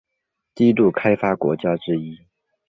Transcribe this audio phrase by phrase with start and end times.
[0.55, 2.17] 低度开发国家之一。